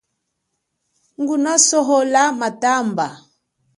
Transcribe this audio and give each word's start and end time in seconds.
Nguna 1.21 1.53
sohola 1.67 2.23
matamba. 2.39 3.07